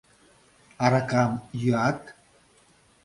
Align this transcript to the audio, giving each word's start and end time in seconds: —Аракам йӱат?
—Аракам 0.83 1.31
йӱат? 1.61 1.99